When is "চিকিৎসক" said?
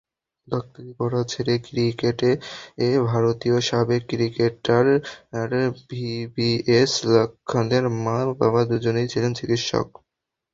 9.39-9.87